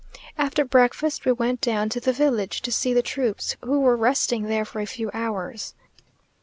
After 0.35 0.65
breakfast 0.65 1.25
we 1.25 1.31
went 1.31 1.61
down 1.61 1.87
to 1.89 1.99
the 1.99 2.11
village 2.11 2.63
to 2.63 2.71
see 2.71 2.91
the 2.91 3.03
troops, 3.03 3.55
who 3.63 3.79
were 3.81 3.95
resting 3.95 4.45
there 4.47 4.65
for 4.65 4.79
a 4.79 4.87
few 4.87 5.11
hours. 5.13 5.75